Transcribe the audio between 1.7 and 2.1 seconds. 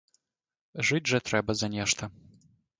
нешта.